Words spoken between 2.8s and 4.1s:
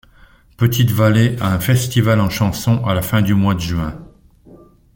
à la fin du mois de juin.